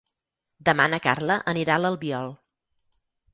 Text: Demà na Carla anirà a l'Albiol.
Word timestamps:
Demà 0.69 0.87
na 0.93 0.99
Carla 1.07 1.35
anirà 1.53 1.75
a 1.77 1.83
l'Albiol. 1.83 2.33